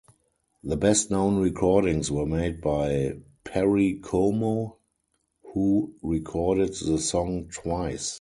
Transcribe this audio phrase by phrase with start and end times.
[0.63, 4.77] The best-known recordings were made by Perry Como,
[5.53, 8.09] who recorded the song twice.